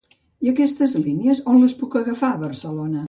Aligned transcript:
I 0.45 0.47
aquestes 0.51 0.95
línies 1.03 1.43
on 1.53 1.61
les 1.65 1.77
puc 1.83 1.99
agafar 2.01 2.31
a 2.37 2.41
Barcelona? 2.49 2.99